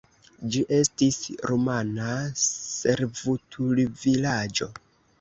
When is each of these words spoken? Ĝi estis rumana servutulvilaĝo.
Ĝi 0.53 0.63
estis 0.77 1.19
rumana 1.51 2.09
servutulvilaĝo. 2.47 4.73